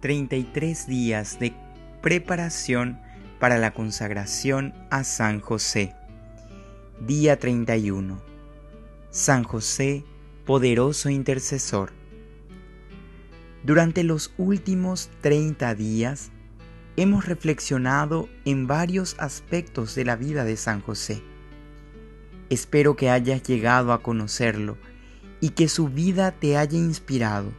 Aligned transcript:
33 0.00 0.86
días 0.86 1.40
de 1.40 1.52
preparación 2.02 3.00
para 3.40 3.58
la 3.58 3.72
consagración 3.72 4.72
a 4.90 5.02
San 5.02 5.40
José. 5.40 5.92
Día 7.04 7.38
31. 7.38 8.20
San 9.10 9.42
José, 9.42 10.04
poderoso 10.44 11.10
intercesor. 11.10 11.92
Durante 13.64 14.04
los 14.04 14.32
últimos 14.38 15.10
30 15.20 15.74
días 15.74 16.30
hemos 16.96 17.26
reflexionado 17.26 18.28
en 18.44 18.68
varios 18.68 19.16
aspectos 19.18 19.96
de 19.96 20.04
la 20.04 20.14
vida 20.14 20.44
de 20.44 20.56
San 20.56 20.80
José. 20.80 21.22
Espero 22.50 22.94
que 22.94 23.10
hayas 23.10 23.42
llegado 23.42 23.92
a 23.92 24.00
conocerlo 24.00 24.78
y 25.40 25.50
que 25.50 25.68
su 25.68 25.88
vida 25.88 26.30
te 26.30 26.56
haya 26.56 26.78
inspirado. 26.78 27.52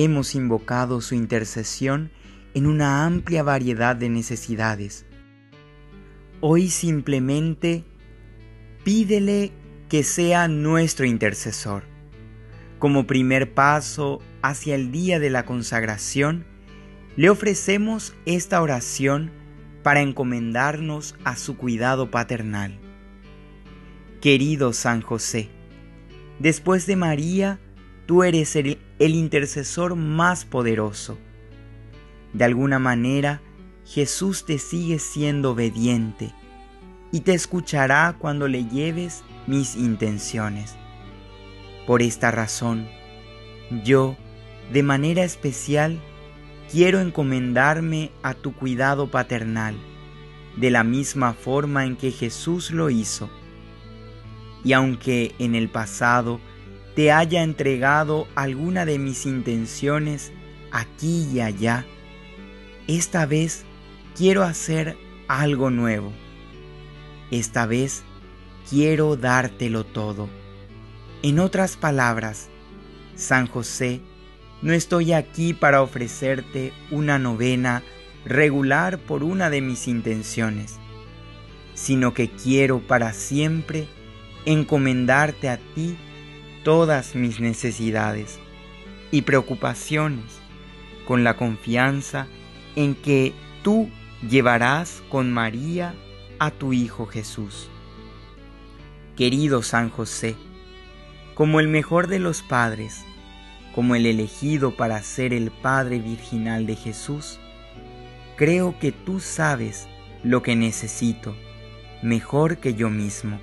Hemos 0.00 0.36
invocado 0.36 1.00
su 1.00 1.16
intercesión 1.16 2.12
en 2.54 2.68
una 2.68 3.04
amplia 3.04 3.42
variedad 3.42 3.96
de 3.96 4.08
necesidades. 4.08 5.04
Hoy 6.40 6.68
simplemente 6.68 7.82
pídele 8.84 9.50
que 9.88 10.04
sea 10.04 10.46
nuestro 10.46 11.04
intercesor. 11.04 11.82
Como 12.78 13.08
primer 13.08 13.54
paso 13.54 14.20
hacia 14.40 14.76
el 14.76 14.92
día 14.92 15.18
de 15.18 15.30
la 15.30 15.44
consagración, 15.44 16.46
le 17.16 17.28
ofrecemos 17.28 18.14
esta 18.24 18.62
oración 18.62 19.32
para 19.82 20.00
encomendarnos 20.00 21.16
a 21.24 21.34
su 21.34 21.56
cuidado 21.56 22.08
paternal. 22.08 22.78
Querido 24.20 24.72
San 24.74 25.02
José, 25.02 25.48
después 26.38 26.86
de 26.86 26.94
María, 26.94 27.58
tú 28.08 28.22
eres 28.22 28.56
el, 28.56 28.78
intercesor 28.98 29.94
más 29.94 30.46
poderoso. 30.46 31.18
De 32.32 32.42
alguna 32.44 32.78
manera, 32.78 33.42
Jesús 33.84 34.46
te 34.46 34.58
sigue 34.58 34.98
siendo 34.98 35.50
obediente 35.50 36.32
y 37.12 37.20
te 37.20 37.34
escuchará 37.34 38.16
cuando 38.18 38.48
le 38.48 38.64
lleves 38.64 39.24
mis 39.46 39.76
intenciones. 39.76 40.74
Por 41.86 42.00
esta 42.00 42.30
razón, 42.30 42.88
yo, 43.84 44.16
de 44.72 44.82
manera 44.82 45.22
especial, 45.22 46.00
quiero 46.72 47.00
encomendarme 47.00 48.10
a 48.22 48.32
tu 48.32 48.54
cuidado 48.54 49.10
paternal, 49.10 49.76
de 50.56 50.70
la 50.70 50.82
misma 50.82 51.34
forma 51.34 51.84
en 51.84 51.94
que 51.94 52.10
Jesús 52.10 52.70
lo 52.70 52.88
hizo. 52.88 53.28
Y 54.64 54.72
aunque 54.72 55.34
en 55.38 55.54
el 55.54 55.68
pasado 55.68 56.40
te 56.98 57.12
haya 57.12 57.44
entregado 57.44 58.26
alguna 58.34 58.84
de 58.84 58.98
mis 58.98 59.24
intenciones 59.24 60.32
aquí 60.72 61.28
y 61.32 61.38
allá, 61.38 61.86
esta 62.88 63.24
vez 63.24 63.64
quiero 64.16 64.42
hacer 64.42 64.96
algo 65.28 65.70
nuevo. 65.70 66.12
Esta 67.30 67.66
vez 67.66 68.02
quiero 68.68 69.14
dártelo 69.14 69.86
todo. 69.86 70.28
En 71.22 71.38
otras 71.38 71.76
palabras, 71.76 72.48
San 73.14 73.46
José, 73.46 74.00
no 74.60 74.72
estoy 74.72 75.12
aquí 75.12 75.54
para 75.54 75.82
ofrecerte 75.82 76.72
una 76.90 77.20
novena 77.20 77.84
regular 78.24 78.98
por 78.98 79.22
una 79.22 79.50
de 79.50 79.60
mis 79.60 79.86
intenciones, 79.86 80.80
sino 81.74 82.12
que 82.12 82.28
quiero 82.28 82.80
para 82.80 83.12
siempre 83.12 83.86
encomendarte 84.46 85.48
a 85.48 85.58
ti 85.76 85.96
todas 86.68 87.14
mis 87.14 87.40
necesidades 87.40 88.38
y 89.10 89.22
preocupaciones 89.22 90.38
con 91.06 91.24
la 91.24 91.34
confianza 91.34 92.26
en 92.76 92.94
que 92.94 93.32
tú 93.62 93.88
llevarás 94.28 95.02
con 95.08 95.32
María 95.32 95.94
a 96.38 96.50
tu 96.50 96.74
Hijo 96.74 97.06
Jesús. 97.06 97.70
Querido 99.16 99.62
San 99.62 99.88
José, 99.88 100.36
como 101.34 101.58
el 101.58 101.68
mejor 101.68 102.06
de 102.06 102.18
los 102.18 102.42
padres, 102.42 103.02
como 103.74 103.94
el 103.94 104.04
elegido 104.04 104.76
para 104.76 105.02
ser 105.02 105.32
el 105.32 105.50
Padre 105.50 106.00
Virginal 106.00 106.66
de 106.66 106.76
Jesús, 106.76 107.40
creo 108.36 108.78
que 108.78 108.92
tú 108.92 109.20
sabes 109.20 109.88
lo 110.22 110.42
que 110.42 110.54
necesito 110.54 111.34
mejor 112.02 112.58
que 112.58 112.74
yo 112.74 112.90
mismo. 112.90 113.40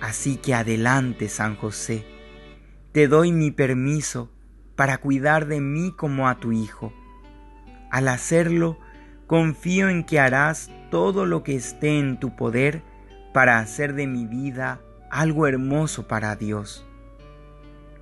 Así 0.00 0.36
que 0.38 0.54
adelante, 0.54 1.28
San 1.28 1.56
José, 1.56 2.13
te 2.94 3.08
doy 3.08 3.32
mi 3.32 3.50
permiso 3.50 4.30
para 4.76 4.98
cuidar 4.98 5.48
de 5.48 5.60
mí 5.60 5.92
como 5.96 6.28
a 6.28 6.36
tu 6.36 6.52
Hijo. 6.52 6.92
Al 7.90 8.06
hacerlo, 8.06 8.78
confío 9.26 9.88
en 9.88 10.04
que 10.04 10.20
harás 10.20 10.70
todo 10.92 11.26
lo 11.26 11.42
que 11.42 11.56
esté 11.56 11.98
en 11.98 12.20
tu 12.20 12.36
poder 12.36 12.82
para 13.32 13.58
hacer 13.58 13.94
de 13.94 14.06
mi 14.06 14.26
vida 14.26 14.80
algo 15.10 15.48
hermoso 15.48 16.06
para 16.06 16.36
Dios. 16.36 16.86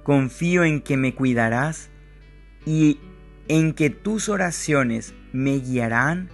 Confío 0.02 0.62
en 0.62 0.82
que 0.82 0.98
me 0.98 1.14
cuidarás 1.14 1.88
y 2.66 3.00
en 3.48 3.72
que 3.72 3.88
tus 3.88 4.28
oraciones 4.28 5.14
me 5.32 5.58
guiarán, 5.58 6.28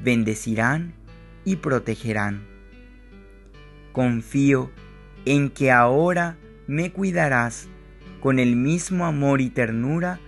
bendecirán 0.00 0.94
y 1.44 1.56
protegerán. 1.56 2.46
Confío 3.90 4.70
en 5.24 5.50
que 5.50 5.72
ahora 5.72 6.36
me 6.68 6.92
cuidarás 6.92 7.68
con 8.26 8.40
el 8.40 8.56
mismo 8.56 9.06
amor 9.06 9.40
y 9.40 9.50
ternura 9.50 10.18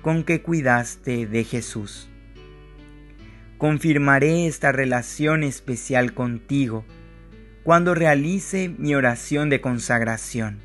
con 0.00 0.22
que 0.22 0.42
cuidaste 0.42 1.26
de 1.26 1.42
Jesús. 1.42 2.08
Confirmaré 3.58 4.46
esta 4.46 4.70
relación 4.70 5.42
especial 5.42 6.14
contigo 6.14 6.84
cuando 7.64 7.96
realice 7.96 8.72
mi 8.78 8.94
oración 8.94 9.50
de 9.50 9.60
consagración 9.60 10.60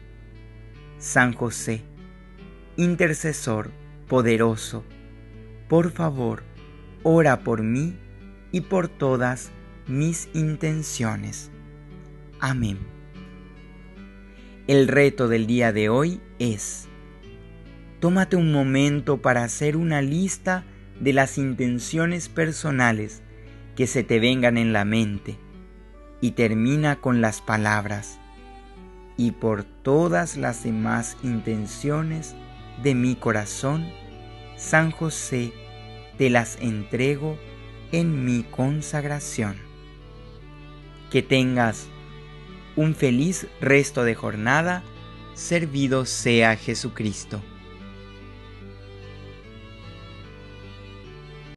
San 1.00 1.34
José, 1.34 1.82
intercesor 2.78 3.72
poderoso, 4.08 4.84
por 5.70 5.90
favor, 5.90 6.44
ora 7.02 7.40
por 7.40 7.64
mí 7.64 7.98
y 8.52 8.62
por 8.62 8.88
todas 8.88 9.50
mis 9.88 10.30
intenciones. 10.36 11.50
Amén. 12.40 12.78
El 14.68 14.88
reto 14.88 15.28
del 15.28 15.48
día 15.48 15.74
de 15.74 15.90
hoy 15.90 16.22
es, 16.44 16.88
tómate 18.00 18.36
un 18.36 18.52
momento 18.52 19.22
para 19.22 19.44
hacer 19.44 19.78
una 19.78 20.02
lista 20.02 20.66
de 21.00 21.14
las 21.14 21.38
intenciones 21.38 22.30
personales 22.30 23.22
que 23.76 23.88
se 23.88 24.04
te 24.04 24.20
vengan 24.20 24.58
en 24.58 24.74
la 24.74 24.86
mente 24.86 25.38
y 26.22 26.32
termina 26.32 26.98
con 26.98 27.22
las 27.22 27.42
palabras 27.42 28.20
y 29.18 29.32
por 29.32 29.64
todas 29.64 30.38
las 30.38 30.64
demás 30.64 31.18
intenciones 31.24 32.36
de 32.82 32.96
mi 32.96 33.16
corazón, 33.16 33.88
San 34.58 34.92
José, 34.92 35.54
te 36.18 36.30
las 36.30 36.58
entrego 36.60 37.38
en 37.92 38.26
mi 38.26 38.44
consagración. 38.44 39.56
Que 41.12 41.22
tengas 41.22 41.88
un 42.76 42.96
feliz 42.96 43.48
resto 43.62 44.04
de 44.04 44.16
jornada, 44.16 44.84
servido 45.34 46.06
sea 46.06 46.56
Jesucristo. 46.56 47.42